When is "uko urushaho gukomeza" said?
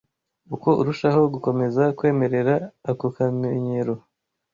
0.55-1.83